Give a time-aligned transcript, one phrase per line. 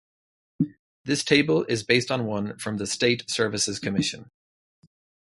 [1.05, 4.31] This table is based on one from the State Services Commission.